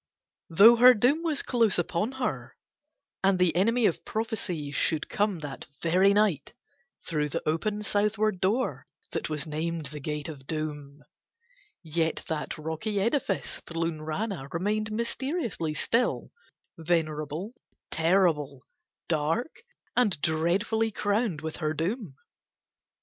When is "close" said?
1.43-1.77